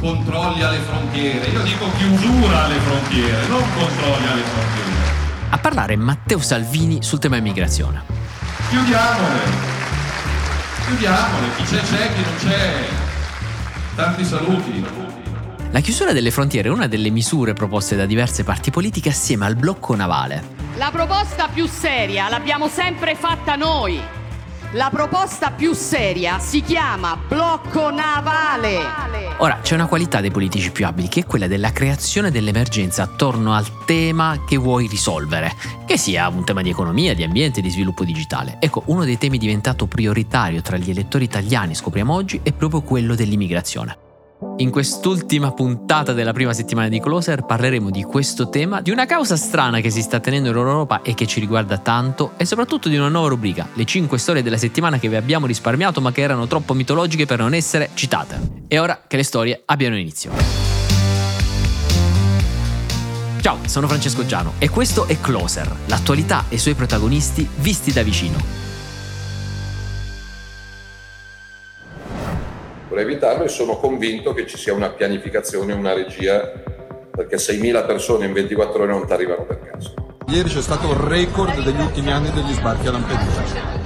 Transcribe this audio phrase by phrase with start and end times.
[0.00, 5.18] controlli alle frontiere, io dico chiusura alle frontiere, non controlli alle frontiere.
[5.50, 8.02] A parlare Matteo Salvini sul tema immigrazione.
[8.70, 9.38] Chiudiamole,
[10.86, 12.84] chiudiamole, chi c'è c'è, chi non c'è.
[13.94, 14.86] Tanti saluti.
[15.70, 19.54] La chiusura delle frontiere è una delle misure proposte da diverse parti politiche assieme al
[19.54, 20.58] blocco navale.
[20.76, 24.00] La proposta più seria l'abbiamo sempre fatta noi.
[24.74, 28.78] La proposta più seria si chiama blocco navale.
[29.38, 33.52] Ora, c'è una qualità dei politici più abili che è quella della creazione dell'emergenza attorno
[33.52, 35.52] al tema che vuoi risolvere,
[35.84, 38.58] che sia un tema di economia, di ambiente, di sviluppo digitale.
[38.60, 43.16] Ecco, uno dei temi diventato prioritario tra gli elettori italiani, scopriamo oggi, è proprio quello
[43.16, 44.09] dell'immigrazione.
[44.56, 49.36] In quest'ultima puntata della prima settimana di Closer parleremo di questo tema, di una causa
[49.36, 52.96] strana che si sta tenendo in Europa e che ci riguarda tanto e soprattutto di
[52.96, 56.46] una nuova rubrica, le 5 storie della settimana che vi abbiamo risparmiato ma che erano
[56.46, 58.64] troppo mitologiche per non essere citate.
[58.66, 60.32] E ora che le storie abbiano inizio.
[63.42, 68.02] Ciao, sono Francesco Giano e questo è Closer, l'attualità e i suoi protagonisti visti da
[68.02, 68.69] vicino.
[73.20, 76.40] Vorrei evitarlo e sono convinto che ci sia una pianificazione, una regia,
[77.10, 79.94] perché 6.000 persone in 24 ore non ti arrivano per caso.
[80.28, 83.78] Ieri c'è stato il record degli ultimi anni degli sbarchi a Lampedusa.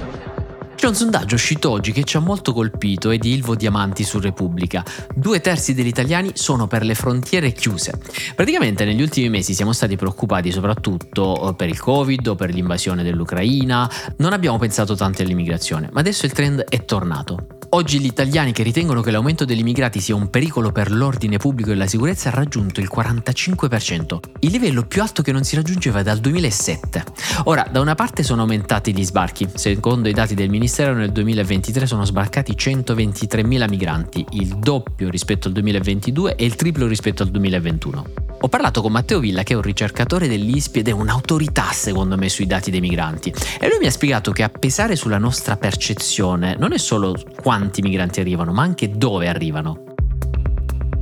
[0.75, 4.19] C'è un sondaggio uscito oggi che ci ha molto colpito, è di Ilvo Diamanti su
[4.19, 4.83] Repubblica.
[5.15, 7.97] Due terzi degli italiani sono per le frontiere chiuse.
[8.35, 13.03] Praticamente negli ultimi mesi siamo stati preoccupati soprattutto eh, per il Covid o per l'invasione
[13.03, 17.47] dell'Ucraina, non abbiamo pensato tanto all'immigrazione, ma adesso il trend è tornato.
[17.75, 21.71] Oggi gli italiani che ritengono che l'aumento degli immigrati sia un pericolo per l'ordine pubblico
[21.71, 26.01] e la sicurezza ha raggiunto il 45%, il livello più alto che non si raggiungeva
[26.01, 27.03] dal 2007.
[27.43, 31.85] Ora, da una parte sono aumentati gli sbarchi, secondo i dati del Ministero nel 2023
[31.85, 38.05] sono sbarcati 123.000 migranti, il doppio rispetto al 2022 e il triplo rispetto al 2021.
[38.45, 42.29] Ho parlato con Matteo Villa che è un ricercatore dell'ISPI ed è un'autorità secondo me
[42.29, 46.55] sui dati dei migranti e lui mi ha spiegato che a pesare sulla nostra percezione
[46.55, 49.95] non è solo quanti migranti arrivano ma anche dove arrivano.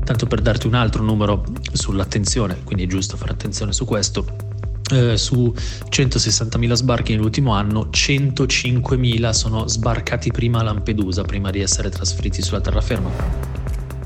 [0.05, 4.25] Tanto per darti un altro numero sull'attenzione, quindi è giusto fare attenzione su questo,
[4.93, 5.53] eh, su
[5.89, 12.61] 160.000 sbarchi nell'ultimo anno, 105.000 sono sbarcati prima a Lampedusa, prima di essere trasferiti sulla
[12.61, 13.52] terraferma.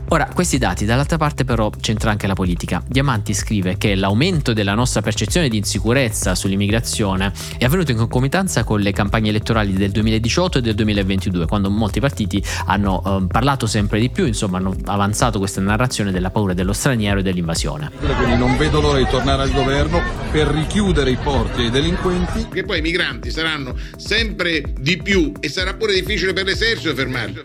[0.09, 2.81] Ora, questi dati, dall'altra parte però c'entra anche la politica.
[2.87, 8.79] Diamanti scrive che l'aumento della nostra percezione di insicurezza sull'immigrazione è avvenuto in concomitanza con
[8.79, 13.99] le campagne elettorali del 2018 e del 2022, quando molti partiti hanno eh, parlato sempre
[13.99, 17.91] di più, insomma hanno avanzato questa narrazione della paura dello straniero e dell'invasione.
[17.99, 20.01] Quindi non vedo l'ora di tornare al governo
[20.31, 22.47] per richiudere i porti ai delinquenti.
[22.49, 27.43] Che poi i migranti saranno sempre di più e sarà pure difficile per l'esercito fermarli.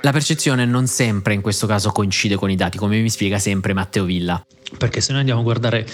[0.00, 3.72] La percezione non sempre in questo caso coincide con i dati, come mi spiega sempre
[3.72, 4.44] Matteo Villa.
[4.78, 5.86] Perché se noi andiamo a guardare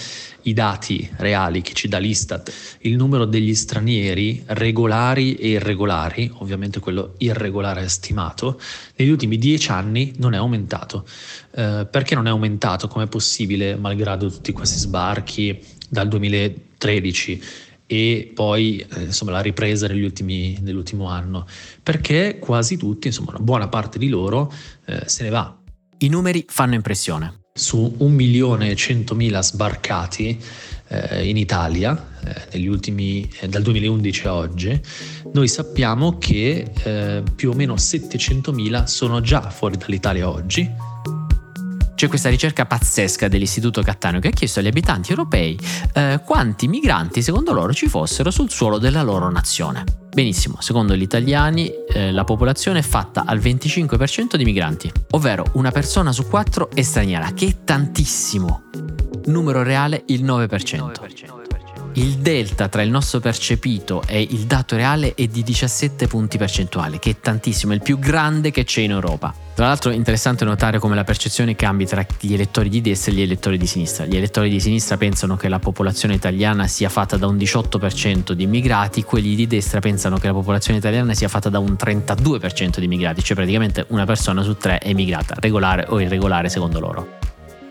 [0.43, 2.51] i dati reali che ci dà l'Istat,
[2.81, 8.59] il numero degli stranieri regolari e irregolari, ovviamente quello irregolare stimato,
[8.95, 11.05] negli ultimi dieci anni non è aumentato.
[11.51, 12.87] Eh, perché non è aumentato?
[12.87, 17.41] Com'è possibile, malgrado tutti questi sbarchi dal 2013?
[17.91, 21.47] e poi eh, insomma, la ripresa ultimi, nell'ultimo anno,
[21.81, 24.53] perché quasi tutti, insomma una buona parte di loro
[24.85, 25.57] eh, se ne va.
[26.01, 27.41] I numeri fanno impressione.
[27.53, 30.41] Su 1 milione e 100.000 sbarcati
[30.87, 32.07] eh, in Italia,
[32.51, 34.81] eh, ultimi, eh, dal 2011 a oggi,
[35.33, 40.71] noi sappiamo che eh, più o meno 700.000 sono già fuori dall'Italia oggi,
[41.99, 45.59] c'è questa ricerca pazzesca dell'Istituto Cattaneo che ha chiesto agli abitanti europei
[45.93, 49.83] eh, quanti migranti secondo loro ci fossero sul suolo della loro nazione.
[50.09, 55.71] Benissimo, secondo gli italiani eh, la popolazione è fatta al 25% di migranti, ovvero una
[55.71, 58.69] persona su quattro è straniera, che è tantissimo.
[59.25, 60.47] Numero reale il 9%.
[60.47, 61.38] 9%
[61.93, 66.99] il delta tra il nostro percepito e il dato reale è di 17 punti percentuali,
[66.99, 69.33] che è tantissimo, è il più grande che c'è in Europa.
[69.55, 73.15] Tra l'altro è interessante notare come la percezione cambi tra gli elettori di destra e
[73.15, 74.05] gli elettori di sinistra.
[74.05, 78.43] Gli elettori di sinistra pensano che la popolazione italiana sia fatta da un 18% di
[78.43, 82.85] immigrati, quelli di destra pensano che la popolazione italiana sia fatta da un 32% di
[82.85, 87.18] immigrati, cioè praticamente una persona su tre è immigrata, regolare o irregolare secondo loro.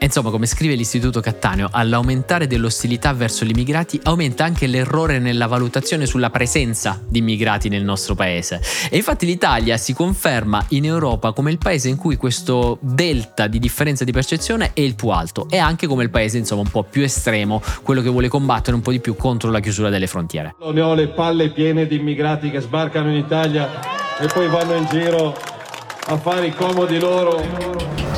[0.00, 6.06] Insomma, come scrive l'Istituto Cattaneo, all'aumentare dell'ostilità verso gli immigrati aumenta anche l'errore nella valutazione
[6.06, 8.60] sulla presenza di immigrati nel nostro paese.
[8.90, 13.58] E infatti l'Italia si conferma in Europa come il paese in cui questo delta di
[13.58, 16.84] differenza di percezione è il più alto e anche come il paese insomma un po'
[16.84, 20.54] più estremo, quello che vuole combattere un po' di più contro la chiusura delle frontiere.
[20.72, 23.68] Ne ho le palle piene di immigrati che sbarcano in Italia
[24.20, 25.36] e poi vanno in giro
[26.06, 28.17] a fare i comodi loro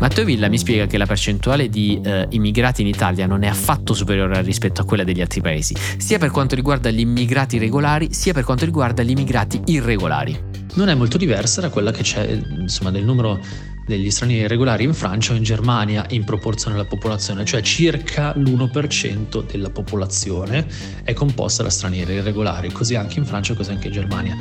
[0.00, 3.94] Matteo Villa mi spiega che la percentuale di eh, immigrati in Italia non è affatto
[3.94, 8.32] superiore rispetto a quella degli altri paesi, sia per quanto riguarda gli immigrati regolari, sia
[8.32, 10.52] per quanto riguarda gli immigrati irregolari.
[10.74, 13.40] Non è molto diversa da quella che c'è, insomma, del numero
[13.86, 19.44] degli stranieri regolari in Francia o in Germania in proporzione alla popolazione, cioè circa l'1%
[19.50, 20.66] della popolazione
[21.04, 24.36] è composta da stranieri irregolari, così anche in Francia così anche in Germania.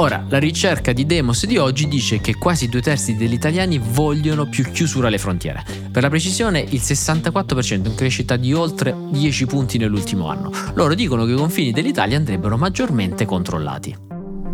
[0.00, 4.48] Ora, la ricerca di Demos di oggi dice che quasi due terzi degli italiani vogliono
[4.48, 5.62] più chiusura alle frontiere.
[5.92, 10.50] Per la precisione, il 64% in crescita di oltre 10 punti nell'ultimo anno.
[10.72, 13.94] Loro dicono che i confini dell'Italia andrebbero maggiormente controllati.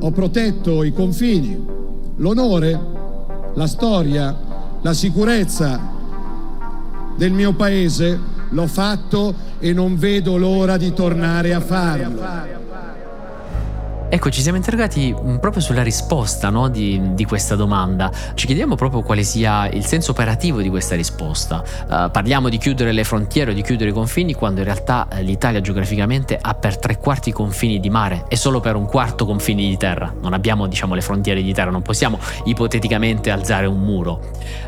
[0.00, 1.56] Ho protetto i confini,
[2.16, 2.80] l'onore,
[3.54, 4.36] la storia,
[4.82, 5.80] la sicurezza
[7.16, 12.55] del mio paese, l'ho fatto e non vedo l'ora di tornare a farlo.
[14.08, 18.10] Ecco, ci siamo interrogati mm, proprio sulla risposta no, di, di, questa domanda.
[18.34, 21.60] Ci chiediamo proprio quale sia il senso operativo di questa risposta.
[21.88, 25.20] Uh, parliamo di chiudere le frontiere o di chiudere i confini quando in realtà uh,
[25.22, 29.68] l'Italia geograficamente ha per tre quarti confini di mare e solo per un quarto confini
[29.68, 30.14] di terra.
[30.20, 34.20] Non abbiamo, diciamo, le frontiere di terra, non possiamo ipoteticamente alzare un muro.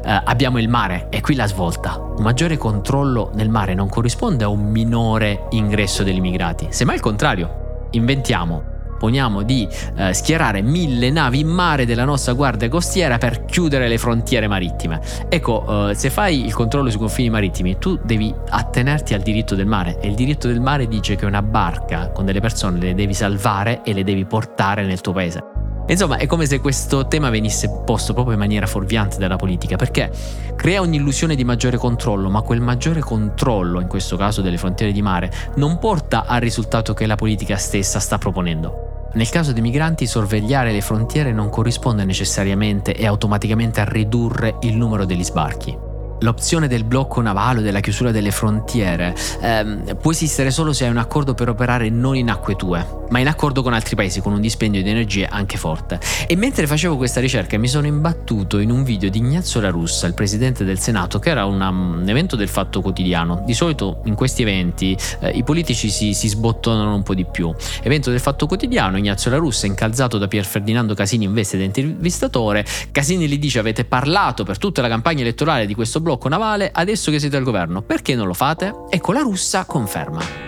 [0.02, 1.96] Uh, abbiamo il mare e qui la svolta.
[1.96, 7.00] Un maggiore controllo nel mare non corrisponde a un minore ingresso degli immigrati, semmai il
[7.00, 7.86] contrario.
[7.92, 9.66] Inventiamo poniamo di
[9.96, 15.00] eh, schierare mille navi in mare della nostra guardia costiera per chiudere le frontiere marittime.
[15.28, 19.66] Ecco, eh, se fai il controllo sui confini marittimi, tu devi attenerti al diritto del
[19.66, 23.14] mare e il diritto del mare dice che una barca con delle persone le devi
[23.14, 25.42] salvare e le devi portare nel tuo paese.
[25.88, 30.10] Insomma, è come se questo tema venisse posto proprio in maniera fuorviante dalla politica, perché
[30.54, 35.00] crea un'illusione di maggiore controllo, ma quel maggiore controllo, in questo caso delle frontiere di
[35.00, 38.87] mare, non porta al risultato che la politica stessa sta proponendo.
[39.14, 44.76] Nel caso dei migranti sorvegliare le frontiere non corrisponde necessariamente e automaticamente a ridurre il
[44.76, 45.76] numero degli sbarchi.
[46.20, 50.90] L'opzione del blocco navale o della chiusura delle frontiere ehm, può esistere solo se hai
[50.90, 54.32] un accordo per operare non in acque tue, ma in accordo con altri paesi con
[54.32, 56.00] un dispendio di energie anche forte.
[56.26, 60.06] E mentre facevo questa ricerca mi sono imbattuto in un video di Ignazio La Russa,
[60.06, 63.42] il presidente del Senato, che era una, un evento del Fatto Quotidiano.
[63.44, 67.52] Di solito in questi eventi eh, i politici si, si, sbottonano un po' di più.
[67.82, 71.64] Evento del Fatto Quotidiano, Ignazio La Russa incalzato da Pier Ferdinando Casini in veste di
[71.64, 72.64] intervistatore.
[72.90, 77.10] Casini gli dice avete parlato per tutta la campagna elettorale di questo blocco navale adesso
[77.10, 77.82] che siete al governo.
[77.82, 78.74] Perché non lo fate?
[78.90, 80.47] Ecco, la russa conferma.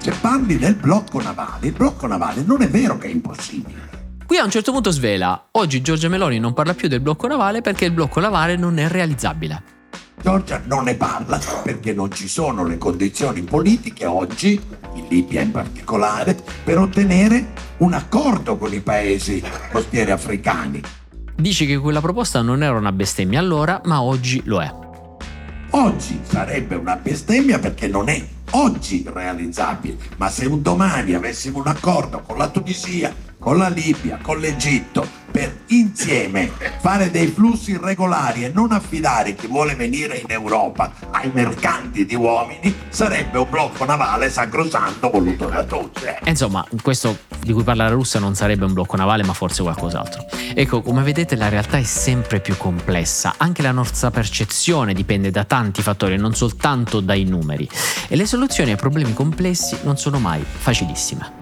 [0.00, 3.88] Se parli del blocco navale, il blocco navale non è vero che è impossibile.
[4.26, 7.60] Qui a un certo punto svela, oggi Giorgia Meloni non parla più del blocco navale
[7.60, 9.62] perché il blocco navale non è realizzabile.
[10.22, 14.58] Giorgia non ne parla perché non ci sono le condizioni politiche oggi,
[14.94, 20.80] in Libia in particolare, per ottenere un accordo con i paesi costieri africani.
[21.36, 24.88] Dice che quella proposta non era una bestemmia allora, ma oggi lo è.
[25.72, 28.20] Oggi sarebbe una bestemmia perché non è
[28.50, 34.18] oggi realizzabile, ma se un domani avessimo un accordo con la Tunisia, con la Libia,
[34.20, 36.50] con l'Egitto, per insieme
[36.80, 42.14] fare dei flussi regolari e non affidare chi vuole venire in Europa ai mercanti di
[42.14, 46.02] uomini, sarebbe un blocco navale sacrosanto voluto da tutti.
[46.24, 50.26] Insomma, questo di cui parla la Russia non sarebbe un blocco navale, ma forse qualcos'altro.
[50.54, 55.44] Ecco, come vedete la realtà è sempre più complessa, anche la nostra percezione dipende da
[55.44, 57.66] tanti fattori, non soltanto dai numeri,
[58.08, 61.39] e le soluzioni ai problemi complessi non sono mai facilissime.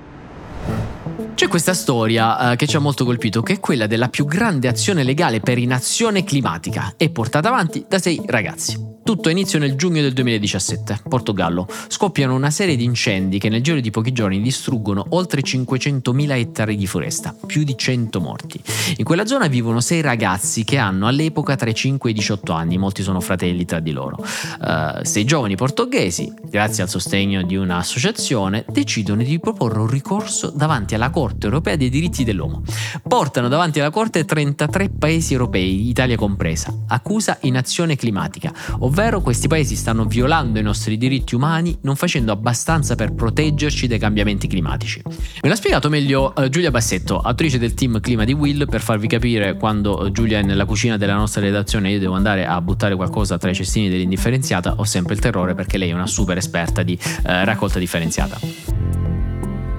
[1.38, 4.66] C'è questa storia eh, che ci ha molto colpito, che è quella della più grande
[4.66, 8.96] azione legale per inazione climatica e portata avanti da sei ragazzi.
[9.04, 11.66] Tutto inizia nel giugno del 2017, Portogallo.
[11.86, 16.76] Scoppiano una serie di incendi che nel giro di pochi giorni distruggono oltre 500.000 ettari
[16.76, 18.60] di foresta, più di 100 morti.
[18.96, 22.52] In quella zona vivono sei ragazzi che hanno all'epoca tra i 5 e i 18
[22.52, 24.18] anni, molti sono fratelli tra di loro.
[24.60, 30.94] Uh, sei giovani portoghesi, grazie al sostegno di un'associazione, decidono di proporre un ricorso davanti
[30.94, 32.62] alla Corte europea dei diritti dell'uomo.
[33.06, 39.76] Portano davanti alla Corte 33 paesi europei, Italia compresa, accusa inazione climatica, ovvero questi paesi
[39.76, 45.02] stanno violando i nostri diritti umani non facendo abbastanza per proteggerci dai cambiamenti climatici.
[45.04, 49.06] Me l'ha spiegato meglio uh, Giulia Bassetto, attrice del team clima di Will, per farvi
[49.06, 52.60] capire quando uh, Giulia è nella cucina della nostra redazione e io devo andare a
[52.60, 56.36] buttare qualcosa tra i cestini dell'indifferenziata, ho sempre il terrore perché lei è una super
[56.36, 58.97] esperta di uh, raccolta differenziata.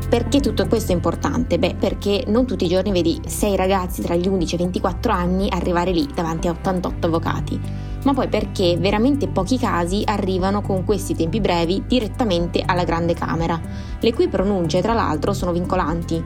[0.09, 1.59] Perché tutto questo è importante?
[1.59, 5.11] Beh, perché non tutti i giorni vedi sei ragazzi tra gli 11 e i 24
[5.11, 10.85] anni arrivare lì davanti a 88 avvocati ma poi perché veramente pochi casi arrivano con
[10.85, 13.59] questi tempi brevi direttamente alla Grande Camera,
[13.99, 16.23] le cui pronunce tra l'altro sono vincolanti.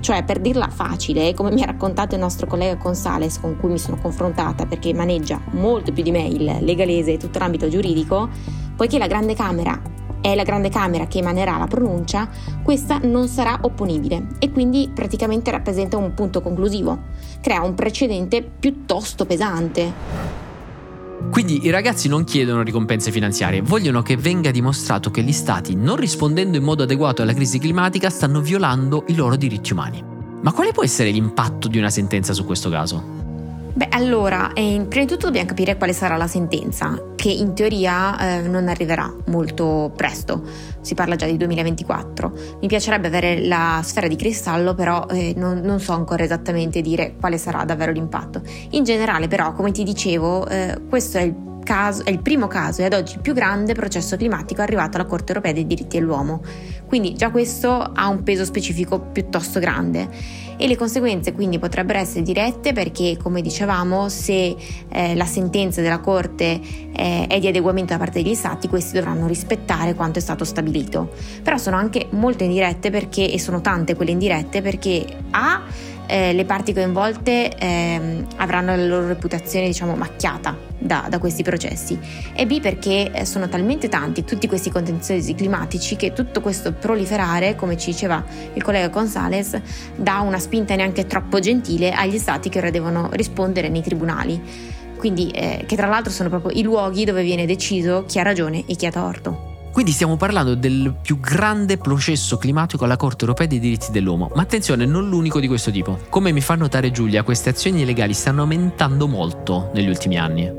[0.00, 3.78] Cioè, per dirla facile, come mi ha raccontato il nostro collega Consales, con cui mi
[3.78, 8.28] sono confrontata perché maneggia molto più di me il legalese e tutto l'ambito giuridico,
[8.74, 9.78] poiché la Grande Camera
[10.20, 12.28] è la Grande Camera che emanerà la pronuncia,
[12.62, 16.98] questa non sarà opponibile e quindi praticamente rappresenta un punto conclusivo.
[17.40, 20.38] Crea un precedente piuttosto pesante.
[21.30, 25.96] Quindi i ragazzi non chiedono ricompense finanziarie, vogliono che venga dimostrato che gli stati, non
[25.96, 30.02] rispondendo in modo adeguato alla crisi climatica, stanno violando i loro diritti umani.
[30.42, 33.19] Ma quale può essere l'impatto di una sentenza su questo caso?
[33.72, 38.18] Beh, allora, eh, prima di tutto dobbiamo capire quale sarà la sentenza, che in teoria
[38.18, 40.42] eh, non arriverà molto presto,
[40.80, 42.32] si parla già di 2024.
[42.60, 47.14] Mi piacerebbe avere la sfera di cristallo, però eh, non, non, so ancora esattamente dire
[47.18, 48.42] quale sarà davvero l'impatto.
[48.70, 52.80] In generale, però, come ti dicevo, eh, questo è il Caso, è il primo caso
[52.80, 56.42] e ad oggi il più grande processo climatico arrivato alla Corte europea dei diritti dell'uomo.
[56.90, 60.08] Quindi già questo ha un peso specifico piuttosto grande.
[60.56, 64.56] E le conseguenze quindi potrebbero essere dirette perché come dicevamo se
[64.88, 66.60] eh, la sentenza della Corte
[66.92, 71.12] eh, è di adeguamento da parte degli Stati questi dovranno rispettare quanto è stato stabilito.
[71.44, 75.62] Però sono anche molto indirette perché e sono tante quelle indirette perché A
[76.10, 81.98] eh, le parti coinvolte eh, avranno la loro reputazione diciamo macchiata da, da questi processi
[82.34, 87.54] e B perché eh, sono talmente tanti tutti questi contenziosi climatici che tutto questo proliferare
[87.54, 88.24] come ci diceva
[88.54, 89.60] il collega Gonzales
[89.94, 95.30] dà una spinta neanche troppo gentile agli stati che ora devono rispondere nei tribunali quindi
[95.30, 98.74] eh, che tra l'altro sono proprio i luoghi dove viene deciso chi ha ragione e
[98.76, 99.49] chi ha torto.
[99.72, 104.42] Quindi stiamo parlando del più grande processo climatico alla Corte europea dei diritti dell'uomo, ma
[104.42, 105.98] attenzione, non l'unico di questo tipo.
[106.08, 110.50] Come mi fa notare Giulia, queste azioni legali stanno aumentando molto negli ultimi anni.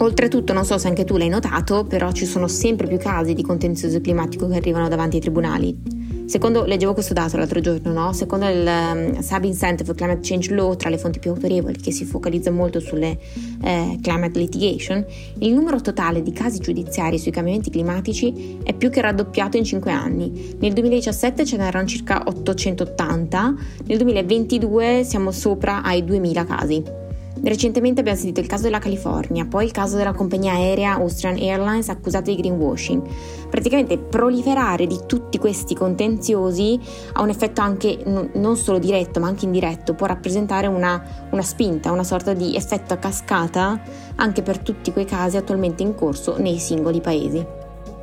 [0.00, 3.42] Oltretutto, non so se anche tu l'hai notato, però ci sono sempre più casi di
[3.42, 5.97] contenzioso climatico che arrivano davanti ai tribunali.
[6.28, 8.12] Secondo, leggevo questo dato l'altro giorno, no?
[8.12, 11.90] secondo il um, Sabin Center for Climate Change Law, tra le fonti più autorevoli che
[11.90, 13.18] si focalizza molto sulle
[13.62, 15.02] eh, climate litigation,
[15.38, 19.90] il numero totale di casi giudiziari sui cambiamenti climatici è più che raddoppiato in 5
[19.90, 20.54] anni.
[20.58, 23.54] Nel 2017 ce n'erano circa 880,
[23.86, 27.06] nel 2022 siamo sopra ai 2000 casi.
[27.42, 31.88] Recentemente abbiamo sentito il caso della California, poi il caso della compagnia aerea Austrian Airlines
[31.88, 33.02] accusata di greenwashing.
[33.48, 36.78] Praticamente proliferare di tutti questi contenziosi
[37.12, 41.92] ha un effetto anche non solo diretto ma anche indiretto, può rappresentare una, una spinta,
[41.92, 43.80] una sorta di effetto a cascata
[44.16, 47.57] anche per tutti quei casi attualmente in corso nei singoli paesi.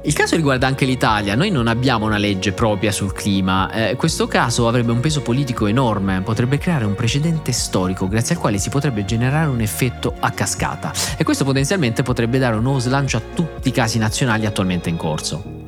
[0.06, 4.28] Il caso riguarda anche l'Italia, noi non abbiamo una legge propria sul clima, eh, questo
[4.28, 8.70] caso avrebbe un peso politico enorme, potrebbe creare un precedente storico grazie al quale si
[8.70, 10.94] potrebbe generare un effetto a cascata.
[11.18, 14.98] E questo potenzialmente potrebbe dare un nuovo slancio a tutti i casi nazionali attualmente in
[14.98, 15.65] corso.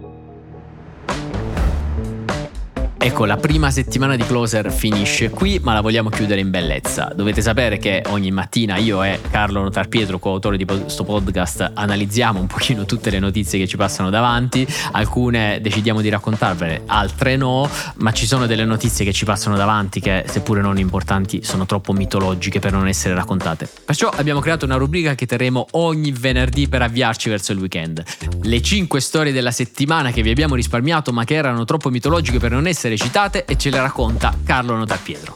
[3.08, 7.10] Ecco, la prima settimana di Closer finisce qui, ma la vogliamo chiudere in bellezza.
[7.16, 12.38] Dovete sapere che ogni mattina io e Carlo Notar Pietro, coautore di questo podcast, analizziamo
[12.38, 14.68] un pochino tutte le notizie che ci passano davanti.
[14.92, 20.02] Alcune decidiamo di raccontarvele, altre no, ma ci sono delle notizie che ci passano davanti
[20.02, 23.70] che, seppure non importanti, sono troppo mitologiche per non essere raccontate.
[23.86, 28.04] Perciò abbiamo creato una rubrica che terremo ogni venerdì per avviarci verso il weekend.
[28.42, 32.52] Le 5 storie della settimana che vi abbiamo risparmiato ma che erano troppo mitologiche per
[32.52, 35.36] non essere citate e ce le racconta Carlo Notarpietro.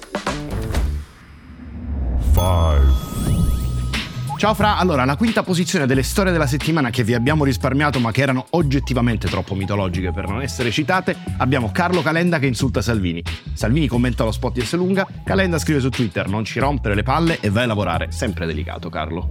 [4.42, 8.12] Ciao Fra, allora la quinta posizione delle storie della settimana che vi abbiamo risparmiato ma
[8.12, 13.22] che erano oggettivamente troppo mitologiche per non essere citate, abbiamo Carlo Calenda che insulta Salvini.
[13.54, 14.74] Salvini commenta lo spot di S.
[14.74, 18.48] Lunga, Calenda scrive su Twitter non ci rompere le palle e vai a lavorare, sempre
[18.48, 19.30] delicato Carlo.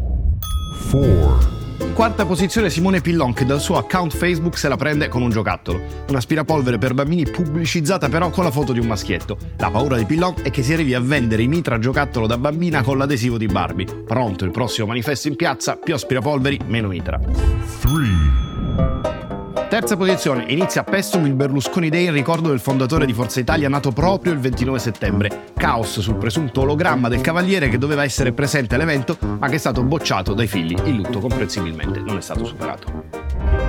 [0.91, 5.31] 4 Quarta posizione Simone Pillon che dal suo account Facebook se la prende con un
[5.31, 5.81] giocattolo.
[6.09, 9.37] Un'aspirapolvere per bambini pubblicizzata però con la foto di un maschietto.
[9.59, 12.83] La paura di Pillon è che si arrivi a vendere i mitra giocattolo da bambina
[12.83, 14.05] con l'adesivo di Barbie.
[14.07, 17.19] Pronto il prossimo manifesto in piazza, più aspirapolveri, meno mitra.
[17.19, 19.30] 3
[19.71, 23.69] Terza posizione, inizia a Pestum il Berlusconi Day in ricordo del fondatore di Forza Italia
[23.69, 25.45] nato proprio il 29 settembre.
[25.57, 29.85] Caos sul presunto ologramma del cavaliere che doveva essere presente all'evento ma che è stato
[29.85, 30.77] bocciato dai figli.
[30.87, 33.05] Il lutto comprensibilmente non è stato superato.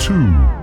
[0.08, 0.61] 2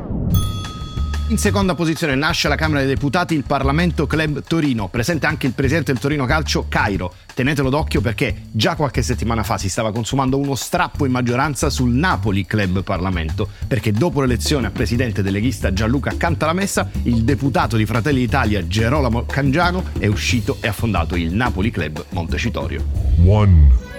[1.28, 5.52] in seconda posizione nasce alla Camera dei Deputati il Parlamento Club Torino, presente anche il
[5.52, 7.12] presidente del Torino Calcio, Cairo.
[7.34, 11.90] Tenetelo d'occhio perché già qualche settimana fa si stava consumando uno strappo in maggioranza sul
[11.90, 17.84] Napoli Club Parlamento, perché dopo l'elezione a presidente del leghista Gianluca Cantalamessa, il deputato di
[17.84, 22.84] Fratelli d'Italia Gerolamo Cangiano è uscito e ha fondato il Napoli Club Montecitorio.
[23.24, 23.97] One.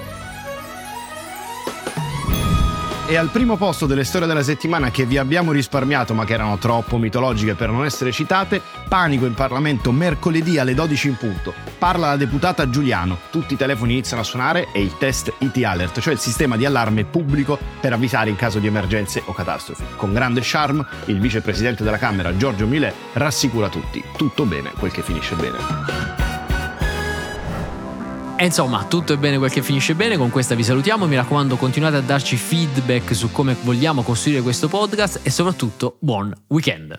[3.10, 6.60] E al primo posto delle storie della settimana che vi abbiamo risparmiato ma che erano
[6.60, 11.52] troppo mitologiche per non essere citate, panico in Parlamento mercoledì alle 12 in punto.
[11.80, 16.02] Parla la deputata Giuliano, tutti i telefoni iniziano a suonare e il test IT Alert,
[16.02, 19.84] cioè il sistema di allarme pubblico per avvisare in caso di emergenze o catastrofi.
[19.96, 25.02] Con grande charme, il vicepresidente della Camera Giorgio Millet rassicura tutti, tutto bene quel che
[25.02, 26.19] finisce bene.
[28.42, 31.58] E insomma, tutto è bene quel che finisce bene, con questa vi salutiamo, mi raccomando
[31.58, 36.98] continuate a darci feedback su come vogliamo costruire questo podcast e soprattutto buon weekend.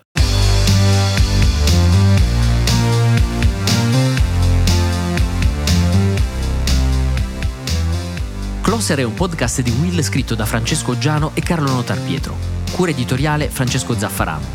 [8.61, 12.35] Closer è un podcast di Will scritto da Francesco Giano e Carlo Notar Pietro.
[12.71, 14.45] Cura editoriale Francesco Zaffarano.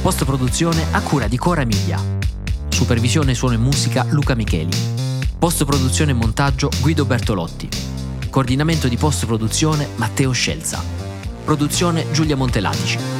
[0.00, 2.00] Post produzione a cura di Cora Miglia.
[2.68, 5.05] Supervisione suono e musica Luca Micheli.
[5.46, 7.68] Post produzione e montaggio Guido Bertolotti.
[8.30, 10.82] Coordinamento di post produzione Matteo Scelza.
[11.44, 13.15] Produzione Giulia Montelatici.